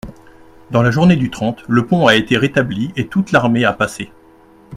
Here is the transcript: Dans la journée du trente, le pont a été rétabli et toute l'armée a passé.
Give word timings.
Dans 0.71 0.81
la 0.81 0.89
journée 0.89 1.15
du 1.15 1.29
trente, 1.29 1.63
le 1.67 1.85
pont 1.85 2.07
a 2.07 2.15
été 2.15 2.35
rétabli 2.35 2.91
et 2.95 3.05
toute 3.05 3.31
l'armée 3.31 3.65
a 3.65 3.73
passé. 3.73 4.11